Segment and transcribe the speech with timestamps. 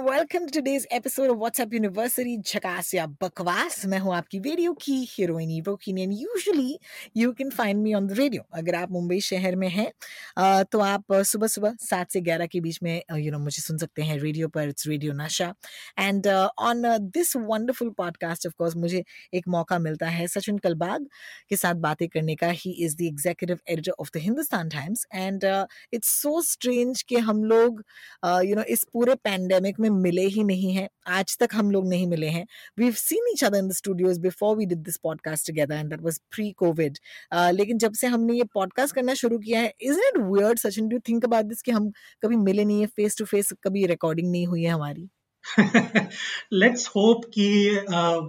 [0.00, 2.36] welcome to today's episode of WhatsApp University.
[2.42, 6.78] झकास या बकवास मैं हूँ आपकी रेडियो की हीरोइनी Rohini and usually
[7.16, 11.12] you can find me on the radio अगर आप मुंबई शहर में हैं तो आप
[11.12, 14.48] सुबह सुबह सात से ग्यारह के बीच में यू नो मुझे सुन सकते हैं रेडियो
[14.48, 14.68] पर.
[14.68, 15.52] It's radio Nasha
[15.98, 16.82] and on
[17.14, 19.02] this wonderful podcast of course मुझे
[19.34, 21.06] एक मौका मिलता है सचिन कलबाग
[21.50, 22.50] के साथ बातें करने का.
[22.62, 25.44] He is the executive editor of the Hindustan Times and
[25.92, 27.84] it's so strange कि हम लोग
[28.24, 31.48] you uh, no you know, इस पूरे पैंडेमिक में मिले ही नहीं हैं आज तक
[31.54, 32.46] हम लोग नहीं मिले हैं।
[32.78, 36.02] We seen each other in the studios before we did this podcast together and that
[36.02, 36.98] was pre Covid
[37.34, 40.98] लेकिन जब से हमने ये पॉडकास्ट करना शुरू किया है is it weird Sachin do
[40.98, 41.90] think about this कि हम
[42.22, 45.08] कभी मिले नहीं है फेस टू फेस कभी रिकॉर्डिंग नहीं हुई है हमारी?
[46.52, 47.46] लेट्स होप कि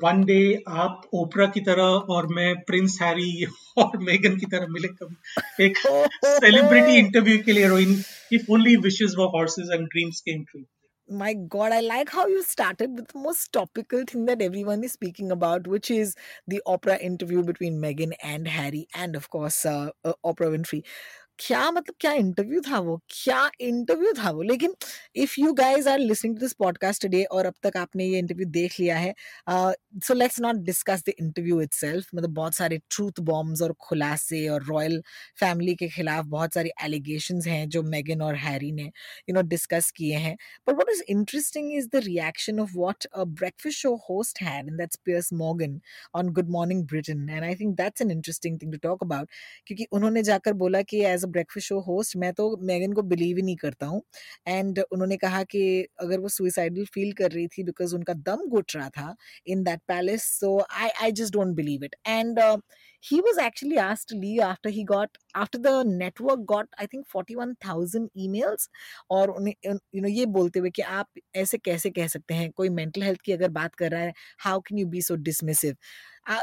[0.04, 3.46] वन डे आप ओपरा की तरह और मैं प्रिंस हैरी
[3.78, 5.78] और मेगन की तरह मिले कभी। एक
[6.26, 8.02] सेलिब्रिटी इंटरव्यू के लिए Rohini
[8.34, 10.64] if only wishes were horses and dreams came true
[11.12, 14.94] My God, I like how you started with the most topical thing that everyone is
[14.94, 16.16] speaking about, which is
[16.48, 20.84] the Oprah interview between Meghan and Harry, and of course, uh, uh, Oprah Winfrey.
[21.42, 24.76] क्या मतलब क्या interview था वो क्या interview था वो लेकिन
[25.16, 28.48] if you guys are listening to this podcast today और अब तक आपने ये इंटरव्यू
[28.50, 29.14] देख लिया है
[29.50, 34.64] so let's not discuss the interview itself मतलब बहुत सारे ट्रूथ बॉम्ब्स और खुलासे और
[34.64, 35.02] रॉयल
[35.40, 39.92] फैमिली के खिलाफ बहुत सारी एलिगेशन हैं जो मेगन और हैरी ने यू नो डिस्कस
[39.92, 40.36] किए हैं
[40.70, 42.78] but what is interesting is the reaction of
[43.14, 45.82] a breakfast show host had, and that's Piers Morgan
[46.14, 47.30] on Good Morning Britain.
[47.30, 49.28] And I think that's an interesting thing to talk about.
[49.68, 53.38] क्योंकि उन्होंने जाकर बोला कि as a breakfast show host मैं तो मैगन को believe
[53.38, 54.02] ही नहीं करता हूँ।
[54.48, 55.64] एंड उन्होंने कहा कि
[56.02, 59.16] अगर वो सुइसाइडल फील कर रही थी बिकॉज़ उनका दम घुट रहा था
[59.48, 62.40] in that palace so I I just don't believe it and
[63.04, 67.08] he was actually asked to leave after he got, after the network got, i think
[67.08, 68.68] 41000 emails.
[69.12, 72.50] और उन्हें यू नो ये बोलते हुए कि आप ऐसे कैसे कह सकते हैं?
[72.52, 75.76] कोई मेंटल हेल्थ की अगर बात कर रहा है how can you be so dismissive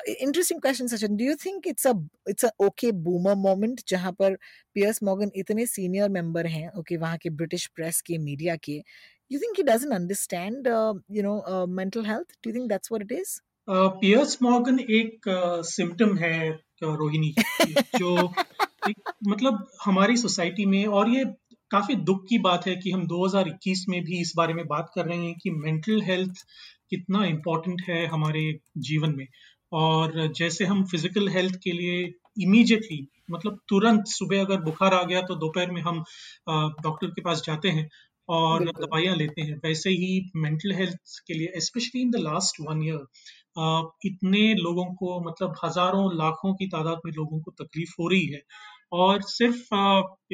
[0.08, 1.92] interesting question Sachin do you think it's a
[2.28, 4.34] it's a okay boomer moment जहाँ पर
[4.74, 8.84] पियर्स मॉर्गन इतने सीनियर मेंबर हैं ओके वहाँ के ब्रिटिश प्रेस के मीडिया के?
[9.32, 12.28] You think he doesn't understand uh, you know uh, mental health?
[12.42, 13.40] Do you think that's what it is?
[13.70, 15.20] Piers Morgan एक
[15.64, 17.34] symptom है अ, रोहिणी
[17.98, 18.34] जो
[18.90, 21.24] एक, मतलब हमारी सोसाइटी में और ये
[21.70, 25.04] काफ़ी दुख की बात है कि हम 2021 में भी इस बारे में बात कर
[25.04, 26.34] रहे हैं कि मेंटल हेल्थ
[26.90, 29.26] कितना इम्पोर्टेंट है हमारे जीवन में।
[29.72, 32.02] और जैसे हम फ़िज़िकल हेल्थ के लिए
[32.42, 36.02] इमीडिएटली मतलब तुरंत सुबह अगर बुखार आ गया तो दोपहर में हम
[36.48, 37.88] डॉक्टर के पास जाते हैं
[38.28, 42.82] और दवाइयाँ लेते हैं। वैसे ही मेंटल हेल्थ के लिए specially in the last one
[42.84, 43.06] year
[44.06, 48.42] इतने लोगों को मतलब हज़ारों लाखों की तादाद में लोगों को तकलीफ़ हो रही है।
[48.94, 49.74] और सिर्फ़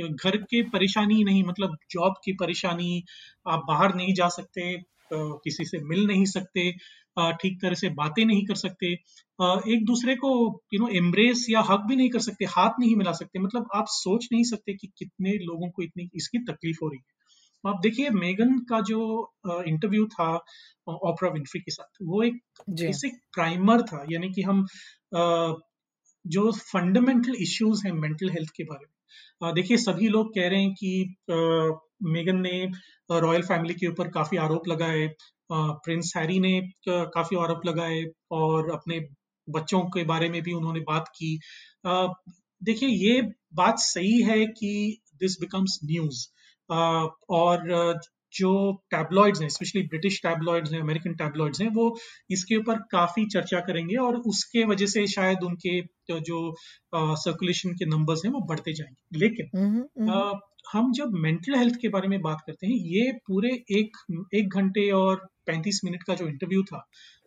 [0.00, 3.02] घर के परेशानी नहीं मतलब जॉब की परेशानी
[3.48, 4.76] आप बाहर नहीं जा सकते
[5.12, 6.70] किसी से मिल नहीं सकते
[7.16, 8.92] ठीक तरह से बातें नहीं कर सकते।
[9.72, 10.30] एक दूसरे को
[10.74, 13.86] यू नो एम्ब्रेस या हक भी नहीं कर सकते हाथ नहीं मिला सकते। मतलब आप
[13.90, 17.12] सोच नहीं सकते कि कितने लोगों को इतनी इसकी तकलीफ़ हो रही है।
[17.64, 19.00] आप देखिए मेगन का जो
[19.66, 20.34] इंटरव्यू था
[20.88, 24.64] ओपरा विंफ्री के साथ वो एक बेसिक प्राइमर था यानी कि हम
[26.24, 28.92] जो फंडामेंटल इश्यूज़ हैं मेंटल हेल्थ के बारे में।
[29.44, 31.14] देखिए, सभी लोग कह रहे हैं कि
[32.02, 32.64] मेगन ने
[33.10, 35.06] रॉयल फैमिली के ऊपर काफ़ी आरोप लगाए।
[35.52, 39.00] प्रिंस हैरी ने काफ़ी आरोप लगाए और अपने
[39.48, 41.38] बच्चों के बारे में भी उन्होंने बात की।
[42.62, 43.22] देखिए, ये
[43.54, 46.26] बात सही है कि दिस बिकम्स न्यूज़
[47.30, 48.00] और
[48.34, 48.50] जो
[48.90, 51.86] टैबलॉइड्स हैं स्पेशली ब्रिटिश टैबलॉइड्स हैं अमेरिकन टैबलॉइड्स हैं वो
[52.30, 55.80] इसके ऊपर काफ़ी चर्चा करेंगे और उसके वजह से शायद उनके
[56.20, 56.40] जो
[57.18, 60.40] सर्कुलेशन के नंबर्स हैं वो बढ़ते जाएँगे। लेकिन हम्म हम्म। अ,
[60.72, 63.96] हम जब मेंटल हेल्थ के बारे में बात करते हैं ये पूरे एक
[64.34, 66.84] एक घंटे और 35 मिनट का जो इंटरव्यू था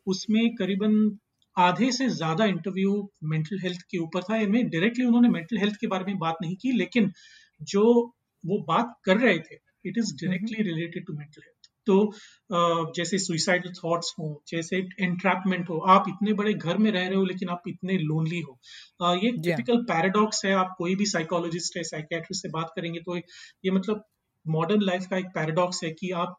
[0.08, 1.18] उसमें करीबन
[1.58, 2.92] आधे से ज़्यादा इंटरव्यू
[3.24, 6.56] मेंटल हेल्थ के ऊपर था। इनमें डायरेक्टली उन्होंने मेंटल हेल्थ के बारे में बात नहीं
[6.56, 7.12] की लेकिन
[7.64, 7.84] जो
[8.44, 9.56] वो बात कर रहे थे
[9.88, 11.58] it is directly related to mental health
[11.88, 11.96] तो
[12.96, 17.24] जैसे सुइसाइडल थॉट्स हो जैसे एंट्रैपमेंट हो आप इतने बड़े घर में रह रहे हो
[17.26, 18.58] लेकिन आप इतने लोनली हो।
[19.16, 23.18] ये हाँ। टिपिकल पैराडॉक्स है आप कोई भी साइकोलॉजिस्ट है साइकेट्रिस्ट से बात करेंगे तो
[23.18, 24.04] ये मतलब
[24.46, 26.36] मॉडर्न लाइफ का एक पैराडॉक्स है कि आप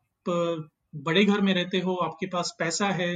[0.96, 3.08] बड़े घर में रहते हो आपके पास पैसा है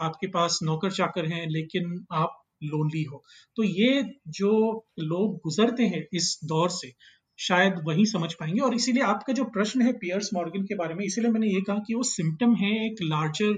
[0.00, 3.22] आपके पास नौकर चाकर हैं लेकिन आप लोनली हो।
[3.56, 4.50] तो ये जो
[4.98, 6.92] लोग गुजरते हैं इस दौर से
[7.38, 11.04] शायद वही समझ पाएँगे। और इसीलिए आपका जो प्रश्न है पियर्स मॉर्गन के बारे में
[11.04, 13.52] इसीलिए मैंने ये कहा कि वो सिम्टम है एक लार्जर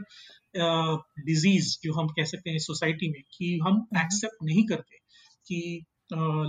[1.23, 4.97] डिज़ीज़ जो हम कह सकते हैं सोसाइटी में कि हम एक्सेप्ट हम्म। नहीं करते
[5.47, 5.85] कि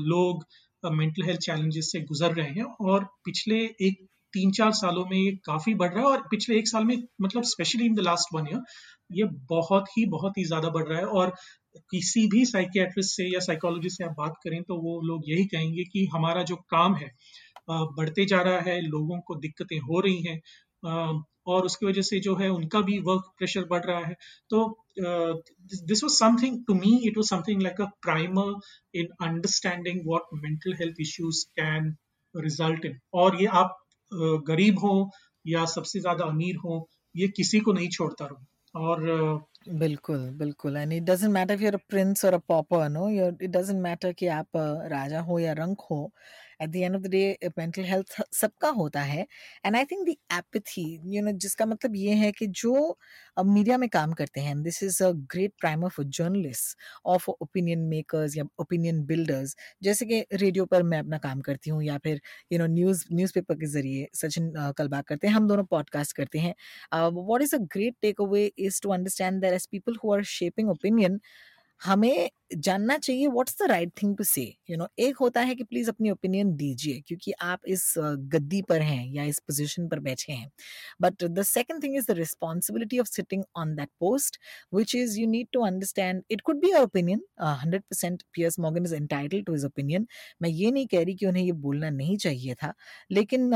[0.08, 0.46] लोग
[0.84, 5.32] मेंटल हेल्थ चैलेंजेस से गुजर रहे हैं। और पिछले एक तीन चार सालों में ये
[5.46, 8.48] काफ़ी बढ़ रहा है और पिछले एक साल में मतलब specially in the last one
[8.48, 8.62] year
[9.12, 11.34] ये बहुत ही बहुत ही ज़्यादा बढ़ रहा है। और
[11.92, 15.84] किसी भी साइकियाट्रिस्ट से या साइकोलॉजिस्ट से आप बात करें तो वो लोग यही कहेंगे
[15.94, 17.12] कि हमारा जो काम है
[17.70, 20.40] बढ़ते जा रहा है, लोगों को दिक्कतें हो रही हैं
[21.48, 24.16] और उसकी वजह से जो है उनका भी वर्क प्रेशर बढ़ रहा है।
[24.50, 24.66] तो
[25.00, 28.54] this was something to me it was something like a primer
[28.96, 31.96] in understanding what mental health issues can
[32.36, 33.78] result in और ये आप
[34.48, 34.94] गरीब हो
[35.46, 39.02] या सबसे ज़्यादा अमीर हो, ये किसी को नहीं छोड़ता रहो। और
[39.80, 43.08] बिल्कुल बिल्कुल and it doesn't matter if you are a prince और a pauper know
[43.10, 44.58] your it doesn't matter कि आप
[44.92, 46.00] राजा हो या रंक हो
[46.62, 49.26] at the end of the day mental health सबका होता है।
[49.66, 50.84] And I think the apathy
[51.16, 52.98] you know जिसका मतलब ये है कि जो
[53.38, 57.80] मीडिया में काम करते हैं this is a great primer for journalist और फॉर ओपिनियन
[57.90, 62.22] मेकर्स या ओपिनियन बिल्डर्स जैसे कि रेडियो पर मैं अपना काम करती हूँ या फिर
[62.54, 66.40] यू नो न्यूज़ न्यूज़पेपर के ज़रिए सचिन कल बात करते हैं, हम दोनों पॉडकास्ट करते
[66.40, 66.54] हैं।
[67.12, 70.70] What is a great take away is to understand that as people who are shaping
[70.70, 71.20] opinion
[71.82, 75.64] हमें जानना चाहिए what's the right thing to say you know एक होता है कि
[75.64, 77.94] प्लीज़ अपनी ओपिनियन दीजिए, क्योंकि आप इस
[78.34, 80.52] गद्दी पर हैं या इस पोजीशन पर बैठे हैं।
[81.02, 84.40] But the second thing is the responsibility of sitting on that post
[84.76, 88.86] which is you need to understand it could be your opinion hundred percent Piers Morgan
[88.86, 90.08] is entitled to is opinion
[90.42, 92.74] मैं ये नहीं कह रही कि उन्हें ये बोलना नहीं चाहिए था,
[93.12, 93.54] लेकिन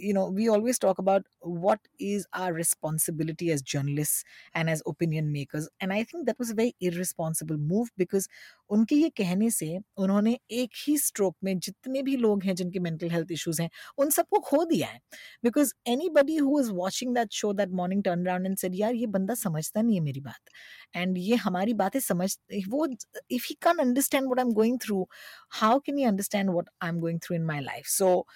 [0.00, 1.28] you know we always talk about
[1.62, 4.24] what is our responsibility as journalists
[4.60, 8.28] and as opinion makers, and i think that was a very irresponsible move because
[8.70, 13.10] उनके ये कहने से उन्होंने एक ही स्ट्रोक में जितने भी लोग हैं जिनके मेंटल
[13.10, 13.68] हेल्थ इश्यूज़ हैं,
[13.98, 15.00] उन सबको खो दिया है।
[15.44, 15.72] Because
[16.10, 19.34] anybody who is watching that show that morning turn around and said यार, ये बंदा
[19.34, 20.50] समझता नहीं है मेरी बात।
[20.96, 22.36] एंड ये हमारी बातें समझ,
[22.68, 25.06] वो if he can understand what I am going through
[25.60, 28.26] how can you understand what I am going through in my life so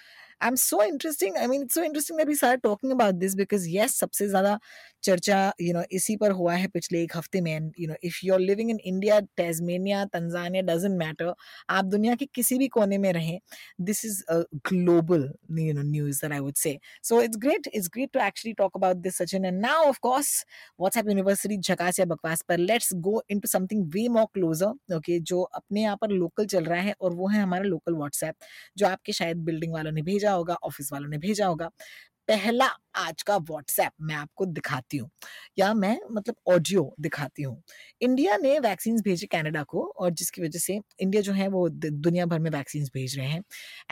[0.41, 1.35] I'm so interesting.
[1.37, 4.57] I mean, it's so interesting that we started talking about this because yes, सबसे ज़्यादा
[5.03, 8.19] चर्चा you know इसी पर हुआ है पिछले एक हफ़्ते में and you know if
[8.23, 11.33] you are living in India Tasmania Tanzania doesn't matter
[11.69, 13.39] आप दुनिया के किसी भी कोने में रहें
[13.81, 14.39] this is a
[14.69, 15.29] global
[15.59, 18.77] you know news that I would say so it's great it's great to actually talk
[18.77, 20.33] about this Sachin and now of course
[20.79, 25.41] WhatsApp university झकास या बकवास पर let's go into something way more closer okay जो
[25.53, 28.35] अपने यहाँ पर local चल रहा है और वो है हमारा लोकल व्हाट्सएप
[28.77, 31.69] जो आपके शायद बिल्डिंग वालों ने भेजा होगा ऑफ़िस वालों ने भेजा होगा।
[32.27, 35.09] पहला आज का व्हाट्सएप मैं आपको दिखाती हूँ।
[35.59, 37.61] या मैं मतलब ऑडियो दिखाती हूँ।
[38.01, 42.25] इंडिया ने वैक्सीन भेजे कैनेडा को और जिसकी वजह से इंडिया जो है वो दुनिया
[42.25, 43.41] भर में वैक्सीन भेज रहे हैं।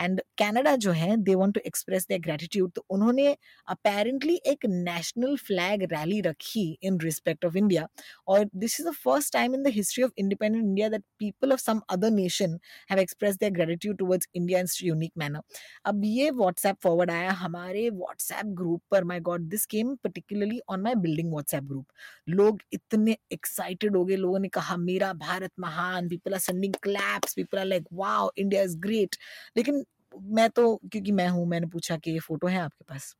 [0.00, 3.36] एंड कैनेडा जो है they want to express their gratitude तो उन्होंने
[3.68, 7.86] अपेरेंटली एक नेशनल फ्लैग रैली रखी इन रिस्पेक्ट ऑफ़ इंडिया
[8.28, 11.60] और this is the first time in the history of independent India that people of
[11.60, 12.58] some other nation
[12.90, 15.40] have express their gratitude towards India in unique manner
[15.86, 20.80] अब ये WhatsApp forward आया। हमारे WhatsApp group पर my god this came particularly on
[20.82, 21.86] my building WhatsApp group
[22.30, 27.34] लोग इतने excited हो गए, लोगों ने कहा, मेरा भारत महान people are sending claps
[27.34, 29.16] people are like wow India is great
[29.56, 29.84] लेकिन
[30.32, 33.14] मैं तो क्योंकि मैं हूँ, मैंने पूछा कि ये फ़ोटो है आपके पास?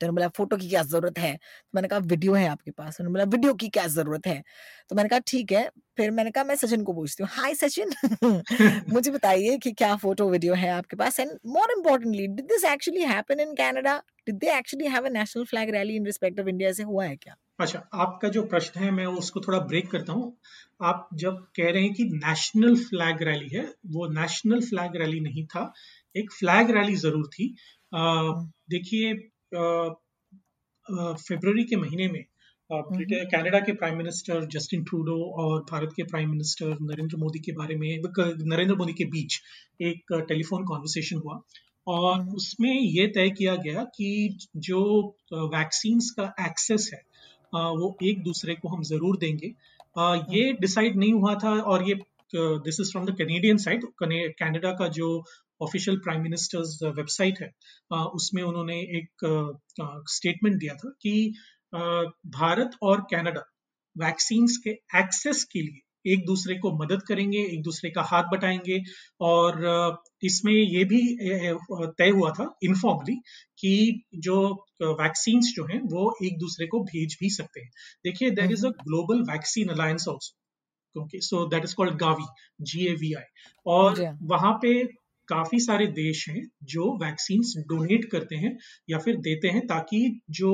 [0.00, 1.34] तो उन्होंने बोला, फ़ोटो की क्या ज़रूरत है?
[1.36, 4.42] तो मैंने कहा, वीडियो है आपके पास। उन्होंने बोला, वीडियो की क्या ज़रूरत है?
[4.90, 7.90] तो मैंने कहा, ठीक है। फिर मैंने कहा, मैं सचिन को पूछती हूँ। हाय सचिन।
[8.92, 11.20] मुझे बताइए कि क्या फ़ोटो वीडियो है आपके पास?
[11.20, 15.44] And more importantly did this actually happen in Canada did they actually have a national
[15.44, 17.36] flag rally in respect of India से हुआ है क्या?
[17.58, 20.36] अच्छा आपका जो प्रश्न है, मैं उसको थोड़ा ब्रेक करता हूँ।
[20.82, 25.46] आप जब कह रहे हैं कि नेशनल फ्लैग रैली है, वो नेशनल फ्लैग रैली नहीं
[25.46, 25.72] था।
[26.14, 27.48] एक फ्लैग रैली ज़रूर थी।
[28.70, 29.12] देखिए
[31.26, 32.24] फरवरी के महीने में
[32.70, 37.76] कनाडा के प्राइम मिनिस्टर जस्टिन ट्रूडो और भारत के प्राइम मिनिस्टर नरेंद्र मोदी के बारे
[37.76, 37.88] में
[38.20, 39.38] नरेंद्र मोदी के बीच
[39.82, 41.40] एक टेलीफोन कॉन्वर्सेशन हुआ।
[41.86, 44.80] और उसमें ये तय किया गया कि जो
[45.32, 47.00] वैक्सीन का एक्सेस है
[47.52, 49.46] वो एक दूसरे को हम ज़रूर देंगे।
[50.36, 51.94] ये डिसाइड नहीं हुआ था और ये
[52.34, 55.08] this is from the Canadian side Canada का जो
[55.60, 57.52] ऑफिशियल प्राइम मिनिस्टर्स वेबसाइट है
[57.92, 59.26] उसमें उन्होंने एक
[60.10, 61.14] स्टेटमेंट दिया था कि
[62.38, 63.44] भारत और कनाडा
[63.96, 68.78] वैक्सीन के एक्सेस के लिए एक दूसरे को मदद करेंगे एक दूसरे का हाथ बटाएँगे
[69.20, 69.56] और
[70.24, 71.00] इसमें ये भी
[71.98, 73.14] तय हुआ था इनफॉर्मली
[73.58, 74.38] कि जो
[74.82, 77.70] वैक्सीन जो हैं वो एक दूसरे को भेज भी सकते हैं
[78.04, 82.24] देखिए there is a global vaccine alliance also okay so that is called Gavi
[82.62, 83.24] G A V I
[83.66, 84.72] और हाँ। वहाँ पे
[85.28, 88.56] काफ़ी सारे देश हैं जो वैक्सीन डोनेट करते हैं
[88.88, 90.00] या फिर देते हैं ताकि
[90.32, 90.52] जो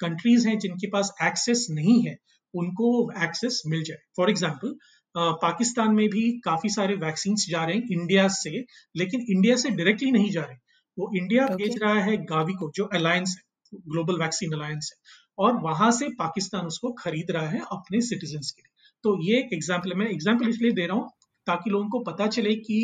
[0.00, 2.16] कंट्रीज़ हैं जिनके पास एक्सेस नहीं है
[2.54, 2.90] उनको
[3.24, 4.76] एक्सेस मिल जाए। फॉर एग्ज़ाम्पल
[5.14, 8.64] पाकिस्तान में भी काफ़ी सारे वैक्सीन जा रहे हैं इंडिया से
[8.94, 10.56] लेकिन इंडिया से डायरेक्टली नहीं जा रहे।
[10.98, 11.56] वो इंडिया Okay.
[11.56, 16.08] भेज रहा है गावी को जो अलायंस है ग्लोबल वैक्सीन अलायंस है और वहाँ से
[16.18, 18.72] पाकिस्तान उसको खरीद रहा है अपने सिटीजन के लिए।
[19.04, 21.10] तो ये एक एग्ज़ाम्पल मैं एग्ज़ाम्पल इसलिए दे रहा हूँ
[21.46, 22.78] ताकि लोगों को पता चले कि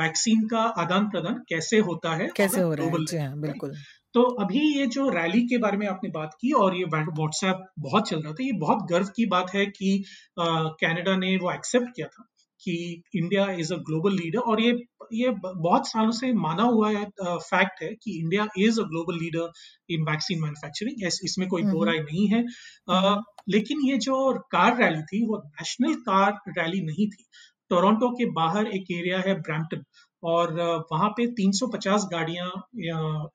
[0.00, 3.72] वैक्सीन का आदान प्रदान कैसे होता है कैसे हो रहा है। जी हाँ बिल्कुल।
[4.14, 8.08] तो अभी ये जो रैली के बारे में आपने बात की और ये व्हाट्सएप बहुत
[8.08, 10.04] चल रहा था ये बहुत गर्व की बात है कि
[10.38, 12.26] कनाडा ने वो एक्सेप्ट किया था
[12.60, 12.74] कि
[13.16, 14.70] India is a global leader और ये
[15.12, 19.50] ये बहुत सालों से माना हुआ है फैक्ट है कि India is a global leader
[19.90, 21.04] in vaccine manufacturing.
[21.24, 22.42] इसमें कोई दो। राय नहीं है।
[22.88, 24.16] अ, लेकिन ये जो
[24.52, 27.24] कार रैली थी वो नेशनल कार रैली नहीं थी।
[27.70, 29.84] टोरंटो के बाहर एक एरिया है ब्रैम्पटन।
[30.22, 30.52] और
[30.92, 32.50] वहाँ पे 350 गाड़ियाँ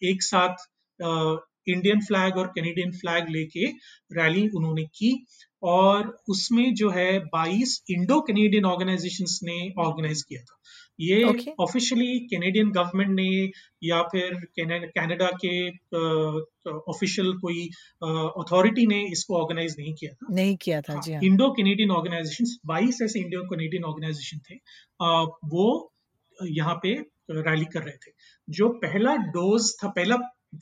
[0.04, 0.66] एक साथ
[1.70, 3.66] इंडियन फ्लैग और कैनेडियन फ्लैग लेके
[4.14, 5.14] रैली उन्होंने की।
[5.64, 10.58] और उसमें जो है 22 इंडो कैनेडियन ऑर्गेनाइजेशंस ने ऑर्गेनाइज किया था।
[11.00, 11.24] ये
[11.60, 13.52] ऑफिशियली कैनेडियन गवर्नमेंट ने
[13.84, 15.54] या फिर कनाडा के
[16.70, 17.70] ऑफिशियल कोई
[18.04, 22.46] अथॉरिटी ने इसको ऑर्गेनाइज नहीं किया था। नहीं किया था जी हाँ। इंडो कैनेडियन ऑर्गेनाइजेशन
[22.68, 25.94] 22 ऐसे इंडो कैनेडियन ऑर्गेनाइजेशन थे अ, वो
[26.40, 26.94] यहाँ पे
[27.32, 28.12] रैली कर रहे थे।
[28.48, 30.16] जो पहला डोज था पहला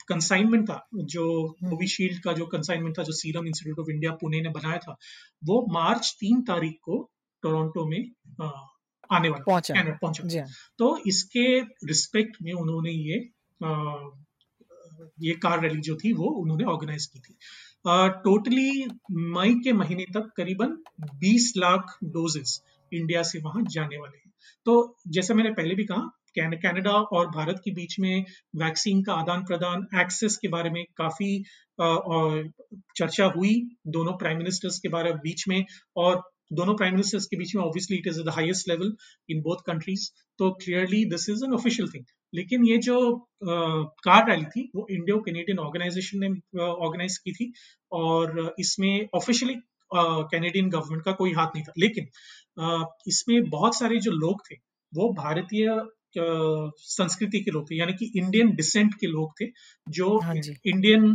[0.08, 4.40] कंसाइनमेंट था जो हम्म। कोविशील्ड का जो कंसाइनमेंट था जो Serum Institute of India Pune
[4.40, 4.96] ने बनाया था
[5.44, 6.98] वो मार्च तीन तारीख को
[7.42, 7.98] टोरंटो में
[9.12, 10.48] आने वाला पहुँचा। पहुँचा। जी हाँ।
[10.78, 13.28] तो इसके रिस्पेक्ट में उन्होंने ये
[13.64, 14.10] अ,
[15.20, 17.34] ये कार रैली जो थी वो उन्होंने ऑर्गेनाइज की थी।
[18.08, 22.62] टोटली मई के महीने तक करीबन 20 लाख डोजेस
[22.92, 24.32] इंडिया से वहाँ जाने वाले हैं।
[24.64, 28.24] तो जैसे मैंने पहले भी कहा कैन- कनाडा और भारत के बीच में
[28.56, 31.44] वैक्सीन का आदान प्रदान एक्सेस के बारे में काफ़ी
[32.96, 35.64] चर्चा हुई दोनों प्राइम मिनिस्टर्स के बारे बीच में
[35.96, 38.94] और दोनों प्राइम मिनिस्टर्स के बीच में obviously it is the highest level
[39.28, 42.04] in both countries तो clearly this is an official thing
[42.34, 42.96] लेकिन ये जो
[43.44, 46.28] कार रैली थी वो इंडियो कैनेडियन ऑर्गेनाइजेशन ने
[46.62, 47.52] ऑर्गेनाइज की थी
[47.92, 49.54] और इसमें ऑफिशियली
[49.94, 52.04] कैनेडियन गवर्नमेंट का कोई हाथ नहीं था। लेकिन
[52.58, 54.56] अ, इसमें बहुत सारे जो लोग थे
[54.92, 59.46] वो भारतीय अ, संस्कृति के लोग थे यानी कि इंडियन डिसेंट के लोग थे
[59.88, 61.14] जो हाँ जी। इंडियन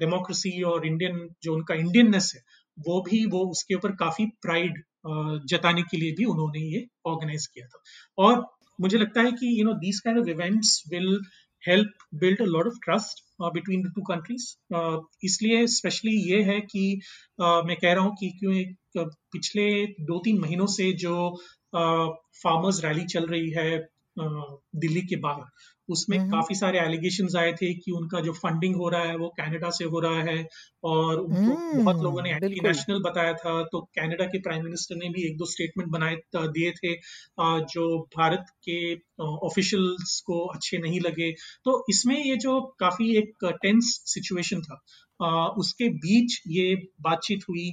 [0.00, 2.42] डेमोक्रेसी और इंडियन जो उनका इंडियननेस है
[2.86, 4.82] वो भी वो उसके ऊपर काफ़ी प्राइड
[5.50, 7.82] जताने के लिए भी उन्होंने ये ऑर्गेनाइज किया था।
[8.18, 8.46] और
[8.80, 11.20] मुझे लगता है कि you know these kind of events will
[11.68, 14.46] help build a lot of trust between the two countries
[15.24, 17.00] इसलिए स्पेशली ये है कि
[17.42, 21.36] uh, मैं कह रहा हूँ कि क्यों uh, पिछले दो तीन महीनों से जो
[21.74, 23.84] फार्मर्स रैली चल रही है uh,
[24.18, 25.44] दिल्ली के बाहर।
[25.88, 29.28] उसमें हम्म। काफ़ी सारे एलिगेशन आए थे कि उनका जो फंडिंग हो रहा है वो
[29.38, 30.46] कनाडा से हो रहा है
[30.84, 34.96] और उनको हम्म, बहुत लोगों ने एंटी नेशनल बताया था। तो कनाडा के प्राइम मिनिस्टर
[34.96, 36.94] ने भी एक दो स्टेटमेंट बनाए दिए थे
[37.72, 38.78] जो भारत के
[39.46, 41.32] ऑफिशियल्स को अच्छे नहीं लगे।
[41.64, 44.82] तो इसमें ये जो काफ़ी एक टेंस सिचुएशन था
[45.58, 47.70] उसके बीच ये बातचीत हुई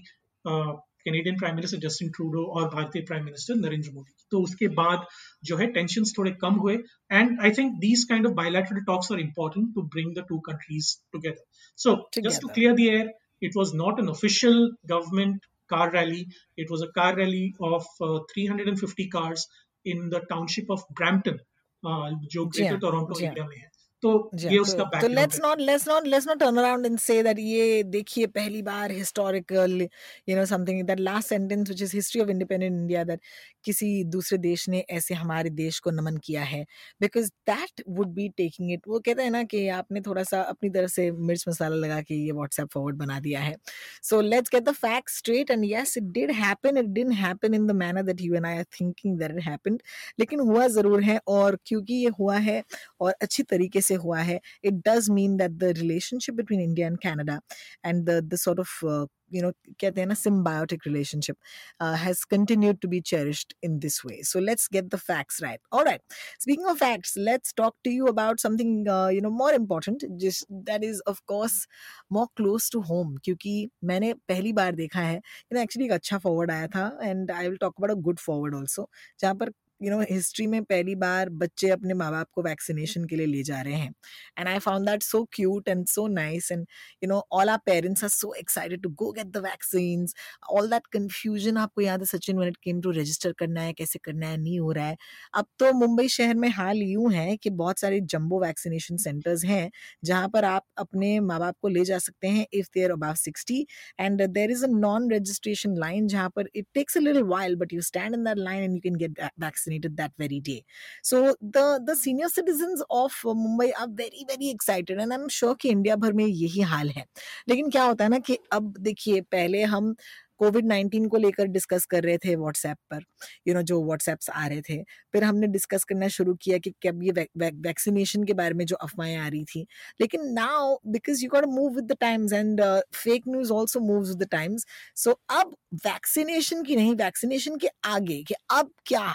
[0.48, 5.06] Canadian prime minister Justin Trudeau और भारतीय प्राइम मिनिस्टर नरेंद्र मोदी तो उसके बाद
[5.50, 6.75] जो है टेंशन थोड़े कम हुए
[7.12, 11.44] and I think these kind of talks are important to bring the two countries together
[11.80, 12.54] so just to Together.
[12.54, 13.06] clear the air
[13.42, 16.24] it was not an official government car rally
[16.58, 19.48] it was a car rally of uh, 350 cars
[19.86, 21.40] in the township of brampton
[21.84, 23.70] uh, जो हाँ, greater Toronto हाँ। Area में है
[24.04, 26.86] तो ये हाँ, उसका तो, तो लेट्स है not let's not let's not turn around
[26.86, 29.82] and say that ये देखिए पहली बार historical
[30.30, 33.22] you know something that last sentence which is history of independent India that
[33.66, 36.64] किसी दूसरे देश ने ऐसे हमारे देश को नमन किया है।
[37.02, 40.70] Because that would be taking it वो कहते हैं ना कि आपने थोड़ा सा अपनी
[40.70, 43.56] तरफ़ से मिर्च मसाला लगा के ये व्हाट्सएप फॉरवर्ड बना दिया है।
[44.04, 47.68] So let's get the fact straight and yes it did happen it didn't happen in
[47.68, 49.82] the manner that you and I are thinking that it happened
[50.20, 52.64] लेकिन हुआ ज़रूर है और क्योंकि ये हुआ है
[53.02, 56.98] और अच्छी तरीके से हुआ है it does mean that the relationship between India and
[56.98, 57.40] Canada
[57.86, 61.37] and sort of uh, you know कहते हैं ना symbiotic relationship
[61.81, 64.23] uh, has continued to be cherished in this way.
[64.23, 65.61] So let's get the facts right.
[65.73, 66.00] All right.
[66.39, 70.05] Speaking of facts, let's talk to you about something uh, you know more important.
[70.19, 71.67] Just that is of course
[72.11, 73.17] more close to home.
[73.25, 73.55] क्योंकि
[73.93, 77.49] मैंने पहली बार देखा है you know actually एक अच्छा forward आया था and I
[77.49, 78.89] will talk about a good forward also
[79.21, 83.15] जहाँ पर यू नो हिस्ट्री में पहली बार बच्चे अपने माँ बाप को वैक्सीनेशन के
[83.15, 83.94] लिए ले जा रहे हैं।
[84.39, 86.65] And I found that so cute and so nice and
[87.03, 90.05] you know all our parents are so excited to go get the vaccine
[90.51, 94.00] all that confusion आपको याद है Sachin when it came to register करना है कैसे
[94.03, 94.98] करना है नहीं हो रहा है।
[95.34, 99.70] अब तो मुंबई शहर में हाल यूँ है कि बहुत सारे जम्बो वैक्सीनेशन सेंटर्स हैं
[100.05, 103.65] जहाँ पर आप अपने माँ बाप को ले जा सकते हैं if they're above sixty
[104.00, 107.74] and there is a non registration line जहाँ पर it takes a little while but
[107.74, 109.20] you stand in that line and you can get
[109.68, 110.62] vaccinated that very day
[111.04, 111.58] so the
[111.90, 115.96] the senior citizen of Mumbai are very very excited and I am sure कि India
[115.96, 117.06] भर में यही हाल है।
[117.50, 119.96] लेकिन क्या होता है ना कि अब देखिए, पहले हम
[120.39, 123.04] कोविड नाइन्टीन को लेकर डिस्कस कर रहे थे व्हाट्सएप पर
[123.48, 124.82] यू नो जो व्हाट्सएप्स आ रहे थे
[125.13, 129.15] फिर हमने डिस्कस करना शुरू किया कि कब ये वैक्सीनेशन के बारे में जो अफवाहें
[129.18, 129.65] आ रही थी।
[130.01, 132.62] लेकिन now because you got move with the times and
[132.96, 134.65] fake news also move with the times
[134.96, 139.08] so अब वैक्सीनेशन की नहीं वैक्सीनेशन के आगे कि अब क्या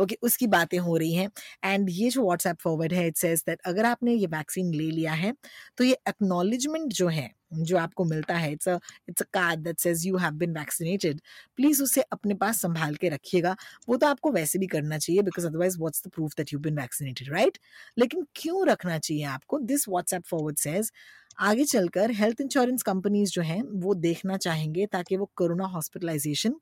[0.00, 1.28] ओके okay, उसकी बातें हो रही हैं।
[1.64, 5.12] एंड ये जो व्हाट्सएप फॉरवर्ड है इट सेज दैट अगर आपने ये वैक्सीन ले लिया
[5.14, 5.32] है
[5.78, 10.06] तो ये एक्नॉलेजमेंट जो है जो आपको मिलता है it's it's a card that says
[10.06, 11.20] you have been vaccinated
[11.58, 13.56] please उसे अपने पास संभाल के रखिएगा।
[13.88, 16.78] वो तो आपको वैसे भी करना चाहिए because otherwise what's the proof that you been
[16.80, 17.58] vaccinated right
[17.98, 19.58] लेकिन क्यों रखना चाहिए आपको?
[19.60, 20.92] दिस व्हाट्सएप फॉरवर्ड सेज
[21.40, 26.54] आगे चलकर हेल्थ इंश्योरेंस कंपनीज़ जो हैं, वो देखना चाहेंगे ताकि वो कोरोना हॉस्पिटलाइजेशन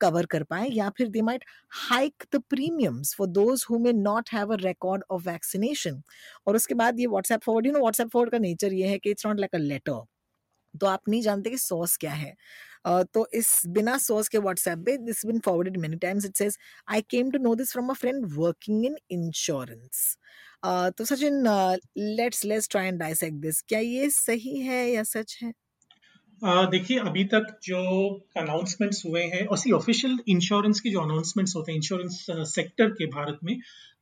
[0.00, 1.44] कवर कर पाए या फिर they might
[1.80, 6.02] hike the premiums for those who may not have a record of vaccination
[6.46, 9.10] और उसके बाद ये WhatsApp forward you know WhatsApp forward का नेचर ये है कि
[9.10, 10.04] it's not like a letter
[10.80, 12.34] तो आप नहीं जानते कि सॉस क्या है।
[12.88, 16.58] Uh, तो इस बिना सोर्स के व्हाट्सएप पे this been forwarded many times it says
[16.88, 20.16] I came to know this from a friend working in insurance
[20.66, 21.42] तो Sachin
[21.98, 25.52] let's let's try and dissect this क्या ये सही है या सच है?
[26.42, 27.80] uh, देखिए अभी तक जो
[28.36, 33.06] अनाउंसमेंट्स हुए हैं और सी ऑफिशियल इंश्योरेंस के जो अनाउंसमेंट्स होते हैं इंश्योरेंस सेक्टर के
[33.06, 33.56] भारत में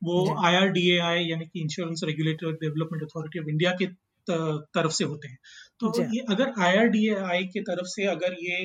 [0.05, 3.87] वो आई आर डी ए आई यानी कि insurance regulator development authority of India के
[4.31, 5.39] तरफ़ से होते हैं।
[5.81, 8.65] तो ये अगर IRDAI की तरफ़ से अगर ये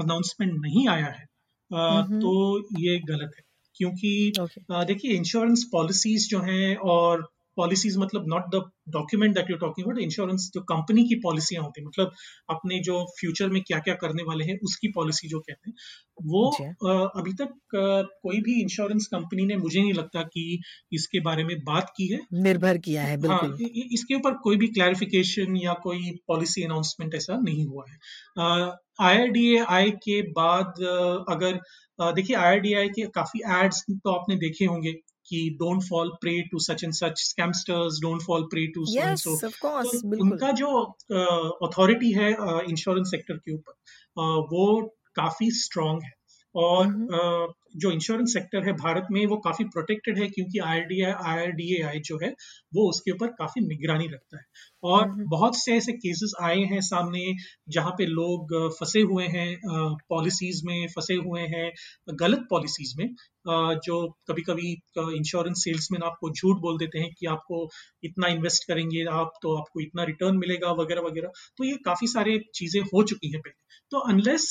[0.00, 1.26] अनाउंसमेंट नहीं आया है
[1.70, 3.42] आ, तो ये गलत है।
[3.74, 4.32] क्योंकि
[4.70, 9.98] देखिए इंश्योरेंस पॉलिसीज़ जो हैं और पॉलिसीज़ मतलब not the document that you talking about
[9.98, 12.12] insurance जो कंपनी की पॉलिसियाँ होती है मतलब
[12.50, 15.76] अपने जो फ्यूचर में क्या क्या करने वाले हैं उसकी पॉलिसी जो कहते हैं
[16.26, 16.50] वो
[16.86, 20.60] आ, अभी तक आ, कोई भी इंश्योरेंस कंपनी ने मुझे नहीं लगता कि
[20.92, 23.58] इसके बारे में बात की है। निर्भर किया है बिल्कुल। हाँ,
[23.92, 27.98] इसके ऊपर कोई भी क्लैरिफिकेशन या कोई पॉलिसी अनाउंसमेंट ऐसा नहीं हुआ है।
[29.00, 30.82] आई के बाद
[31.28, 31.60] अगर
[32.12, 34.92] देखिए आई के काफ़ी एड्स तो आपने देखे होंगे।
[35.28, 39.98] कि don't fall prey to such and such scamsters don't fall prey to so तो
[40.22, 40.82] उनका जो
[41.66, 42.30] अथॉरिटी uh, है
[42.70, 43.72] इंश्योरेंस uh, सेक्टर के ऊपर
[44.20, 46.17] uh, वो काफ़ी स्ट्रांग है।
[46.54, 51.02] और uh, जो इंश्योरेंस सेक्टर है भारत में वो काफ़ी प्रोटेक्टेड है क्योंकि आई
[51.82, 52.30] आई जो है
[52.74, 54.44] वो उसके ऊपर काफ़ी निगरानी रखता है।
[54.82, 57.34] और बहुत से ऐसे केसेस आए हैं सामने
[57.68, 59.48] जहाँ पे लोग फंसे हुए हैं
[60.10, 61.70] पॉलिसीज़ में फंसे हुए हैं
[62.20, 63.08] गलत पॉलिसीज़ में।
[63.84, 64.72] जो कभी कभी
[65.16, 67.68] इंश्योरेंस सेल्समैन आपको झूठ बोल देते हैं कि आपको
[68.04, 72.38] इतना इन्वेस्ट करेंगे आप तो आपको इतना रिटर्न मिलेगा वगैरह वगैरह। तो ये काफ़ी सारे
[72.54, 74.48] चीज़ें हो चुकी हैं पहले। तो अनलेस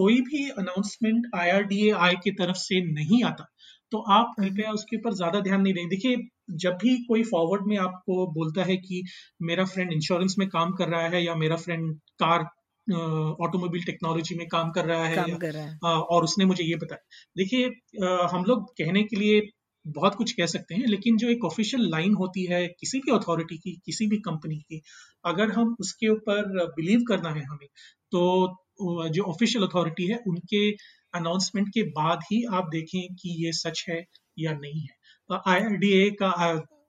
[0.00, 3.46] कोई भी अनाउंसमेंट आई की तरफ़ से नहीं आता
[3.92, 6.16] तो आप। कृपया उसके ऊपर ज़्यादा ध्यान नहीं दें देखिए
[6.60, 9.02] जब भी कोई फॉरवर्ड में आपको बोलता है कि
[9.42, 12.46] मेरा फ्रेंड इंश्योरेंस में काम कर रहा है या मेरा फ्रेंड कार
[13.40, 16.64] ऑटोमोबाइल टेक्नोलॉजी में काम कर रहा है, काम कर रहा है। आ, और उसने मुझे
[16.64, 17.66] ये बताया देखिए
[18.34, 19.40] हम लोग कहने के लिए
[19.86, 23.56] बहुत कुछ कह सकते हैं लेकिन जो एक ऑफिशियल लाइन होती है किसी भी अथॉरिटी
[23.58, 24.80] की किसी भी कंपनी की
[25.24, 27.68] अगर हम उसके ऊपर बिलीव करना है हमें
[28.12, 28.24] तो
[29.10, 30.70] जो ऑफिशियल अथॉरिटी है उनके
[31.14, 34.04] अनाउंसमेंट के बाद ही आप देखें कि ये सच है
[34.38, 36.30] या नहीं है। आईआरडीए का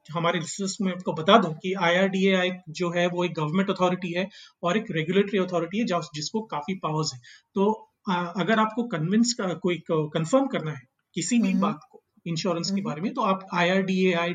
[0.09, 4.27] हमारे लिसनर्स में आपको बता दूँ कि आई जो है वो एक गवर्नमेंट अथॉरिटी है
[4.63, 7.19] और एक रेगुलेटरी अथॉरिटी है जिसको काफ़ी पावर्स है।
[7.55, 7.71] तो
[8.09, 10.81] अगर आपको कन्विंस कोई कंफर्म करना है
[11.15, 14.33] किसी भी बात को इंश्योरेंस के बारे में तो आप आई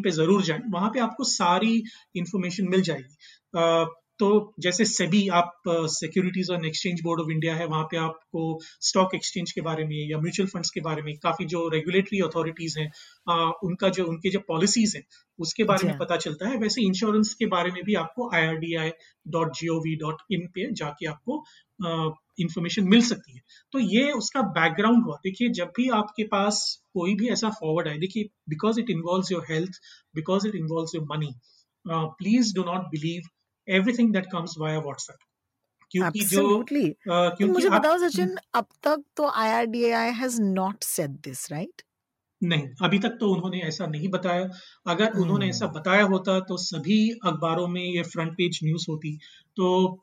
[0.00, 1.82] पे ज़रूर जाएँ। वहाँ पे आपको सारी
[2.16, 3.16] इंफॉर्मेशन मिल जाएगी।
[4.20, 4.26] तो
[4.60, 8.42] जैसे सेबी आप सिक्योरिटीज और एक्सचेंज बोर्ड ऑफ़ इंडिया है वहाँ पे आपको
[8.82, 12.76] स्टॉक एक्सचेंज के बारे में या म्यूचुअल फंड्स के बारे में काफ़ी जो रेगुलेटरी अथॉरिटीज
[12.78, 12.86] हैं
[13.64, 15.04] उनका जो उनके जो पॉलिसीज़ हैं
[15.38, 18.56] उसके बारे में। पता चलता है। वैसे इंश्योरेंस के बारे में भी आपको I R
[18.56, 18.90] D I
[19.28, 21.42] dot G O V dot in पे जाके आपको
[22.40, 23.40] इंफॉर्मेशन मिल सकती है।
[23.72, 26.62] तो ये उसका बैकग्राउंड हुआ। देखिए जब भी आपके पास
[26.94, 29.80] कोई भी ऐसा फॉरवर्ड आए देखिए because it involve your health
[30.14, 31.34] because it involve your money
[31.84, 33.28] please do not believe
[33.70, 35.22] everything that comes via WhatsApp.
[35.90, 36.90] क्योंकि जो Absolutely.
[36.90, 41.82] अ, तो क्योंकि मुझे बताओ सचिन अब तक तो IRDAI has not said this, right?
[42.42, 44.50] नहीं, अभी तक तो उन्होंने ऐसा नहीं बताया।
[44.86, 45.20] अगर hmm.
[45.20, 49.18] उन्होंने ऐसा हम्म बताया होता तो सभी अखबारों में ये फ्रंट पेज न्यूज़ होती।
[49.56, 49.96] तो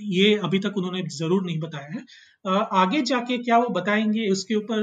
[0.00, 2.04] ये अभी तक उन्होंने ज़रूर नहीं बताया है।
[2.72, 4.78] आगे जाके क्या वो बताएँगे उसके ऊपर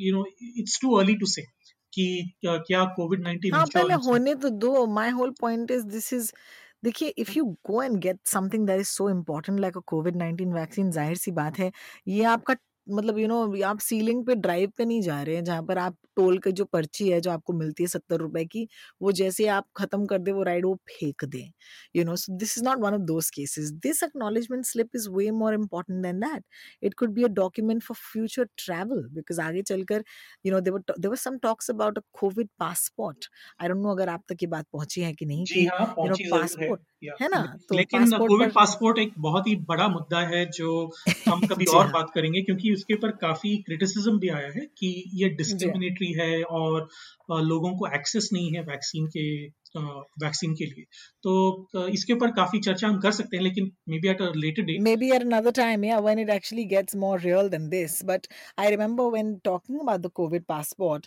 [0.00, 1.42] you know it's too early to say
[1.94, 6.32] कि क्या क्या कोविड-19 हाँ पहले होने तो दो my whole point is this is
[6.84, 10.52] देखिए if you go and get something that is so important like a COVID 19
[10.54, 11.70] vaccine ज़ाहिर सी बात है
[12.08, 12.54] ये आपका
[12.86, 15.96] मतलब यू नो आप सीलिंग पे ड्राइव पे नहीं जा रहे हैं जहाँ पर आप
[16.16, 18.66] टोल के जो पर्ची है जो आपको मिलती है सत्तर रुपए की
[19.02, 21.50] वो जैसे आप खत्म कर दे वो राइड वो फेंक दें
[21.96, 25.30] you know so this is not one of those cases this acknowledgement slip is way
[25.30, 26.44] more important than that
[26.82, 30.04] it could be a document for future travel because आगे चलकर
[30.46, 33.26] you know there were there were some talks about a COVID passport
[33.62, 36.24] I don't know अगर आप तक ये बात पहुँची है कि नहीं जी हाँ, पहुँची
[36.24, 36.80] है। पासपोर्ट
[37.20, 37.40] है ना?
[37.68, 40.70] तो लेकिन कोविड पासपोर्ट एक बहुत ही बड़ा मुद्दा है जो
[41.28, 44.92] हम कभी और हाँ। बात करेंगे क्योंकि उसके ऊपर काफ़ी क्रिटिसिज़्म भी आया है कि
[45.14, 46.88] ये डिस्क्रिमिनेटरी है और
[47.42, 49.24] लोगों को एक्सेस नहीं है वैक्सीन के
[49.76, 50.84] वैक्सीन के लिए।
[51.24, 54.80] तो इसके ऊपर काफ़ी चर्चा हम कर सकते हैं, लेकिन maybe at a later date
[54.96, 58.26] maybe at another time या when it actually gets more real than this but
[58.58, 61.06] I remember when talking about the COVID passport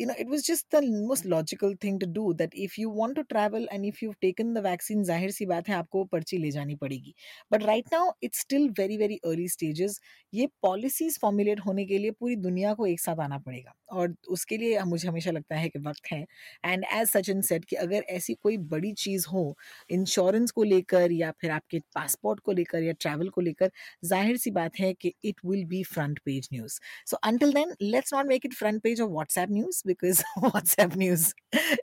[0.00, 3.14] you know it was just the most logical thing to do that if you want
[3.16, 6.38] to travel and if you have taken the vaccine ज़ाहिर सी बात है आपको पर्ची
[6.38, 7.14] ले जानी पड़ेगी
[7.52, 10.00] but right now it's still very very early stages
[10.32, 14.56] ये पॉलिसीज़ फॉर्मुलेट होने के लिए पूरी दुनिया को एक साथ आना पड़ेगा और उसके
[14.56, 16.24] लिए मुझे हमेशा लगता है कि वक्त है।
[16.64, 19.42] एंड एज सचिन सेट कि अगर ऐसी कोई बड़ी चीज़ हो
[19.90, 23.70] इंश्योरेंस को लेकर या फिर आपके पासपोर्ट को लेकर या ट्रैवल को लेकर,
[24.04, 28.14] ज़ाहिर सी बात है कि it will be front page news so until then let's
[28.14, 31.32] not make it front page of WhatsApp news because WhatsApp news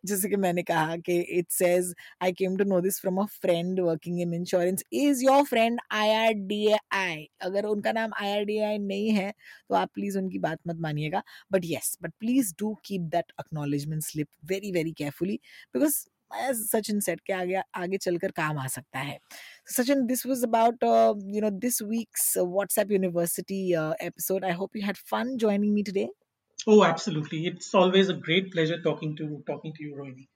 [0.06, 3.80] जैसे कि मैंने कहा कि it says I came to know this from a friend
[3.80, 8.44] working in insurance is your friend I R D I अगर उनका नाम आई R
[8.46, 9.32] D आई नहीं है
[9.70, 11.22] तो आप प्लीज़ उनकी बात मत मानिएगा।
[11.52, 15.40] But yes but please do keep that acknowledgement slip very very carefully
[15.78, 16.06] because
[16.54, 19.18] Sachin said के आगे आगे चलकर काम आ सकता है
[19.76, 20.84] Sachin this was about
[21.36, 23.62] you know this week's WhatsApp university
[24.08, 26.08] episode I hope you had fun joining me today
[26.68, 27.38] Oh, absolutely.
[27.48, 30.28] It's always a great pleasure talking to talking to you, Rohini.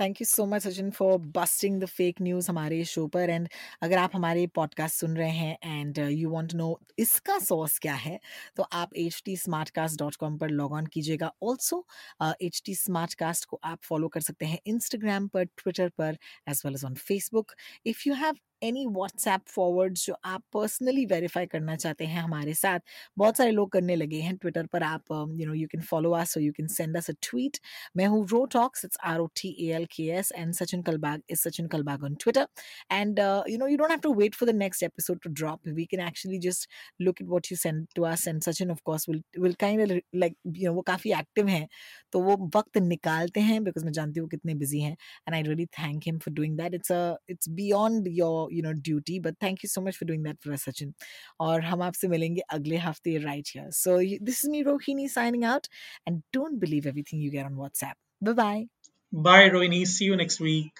[0.00, 3.30] Thank you so much Sachin for busting the fake news हमारे show पर.
[3.30, 3.48] And
[3.82, 8.18] अगर आप हमारे podcast सुन रहे हैं and you want know इसका source क्या है
[8.56, 11.32] तो आप H T smart cast dot com पर लॉग ऑन कीजिएगा.
[11.42, 11.84] Also
[12.22, 16.16] H T smart cast को आप फॉलो कर सकते हैं इंस्टाग्राम पर ट्विटर पर
[16.48, 17.52] as well as on Facebook
[17.86, 22.80] if you have any WhatsApp forwards जो आप पर्सनली वेरीफाई करना चाहते हैं हमारे साथ,
[23.18, 26.36] बहुत सारे लोग करने लगे हैं ट्विटर पर आप you know you can follow us
[26.36, 27.58] you can send us a tweet
[27.96, 31.22] मैं हूँ Ro talks it's R O T A L K S and Sachin Kalbag
[31.30, 32.46] is Sachin Kalbag on Twitter
[32.92, 35.84] and you know you don't have to wait for the next episode to drop we
[35.84, 36.68] can actually just
[37.02, 40.36] look at what you send to us and Sachin of course will will kind like
[40.56, 41.66] you know वो काफ़ी active हैं
[42.12, 45.66] तो वो वक्त निकालते हैं because मैं जानती हूँ कितने बिज़ी हैं and I really
[45.80, 46.92] thank him for doing that it's
[47.30, 50.57] it's beyond your You know duty but thank you so much for doing that for
[50.57, 50.93] Sachin
[51.39, 55.67] और हम आपसे मिलेंगे अगले हफ्ते right here so this is me Rohini signing out
[56.07, 58.65] and don't believe everything you get on WhatsApp bye bye
[59.13, 59.87] Bye, Rohini.
[59.87, 60.73] See you next week.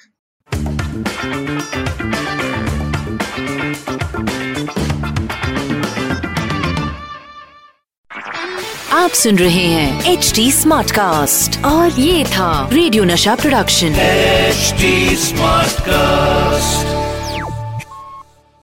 [8.94, 13.94] आप सुन रहे हैं H D smart cast और ये था रेडियो नशा प्रोडक्शन
[14.52, 17.01] HD Smartcast.